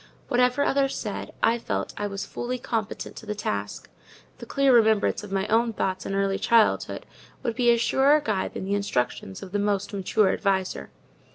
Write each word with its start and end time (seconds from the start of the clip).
Whatever 0.29 0.63
others 0.63 0.95
said, 0.95 1.31
I 1.43 1.59
felt 1.59 1.93
I 1.95 2.07
was 2.07 2.25
fully 2.25 2.57
competent 2.57 3.15
to 3.17 3.27
the 3.27 3.35
task: 3.35 3.87
the 4.39 4.47
clear 4.47 4.73
remembrance 4.73 5.23
of 5.23 5.31
my 5.31 5.45
own 5.45 5.73
thoughts 5.73 6.07
in 6.07 6.15
early 6.15 6.39
childhood 6.39 7.05
would 7.43 7.55
be 7.55 7.69
a 7.69 7.77
surer 7.77 8.19
guide 8.19 8.55
than 8.55 8.65
the 8.65 8.73
instructions 8.73 9.43
of 9.43 9.51
the 9.51 9.59
most 9.59 9.93
mature 9.93 10.29
adviser. 10.33 10.89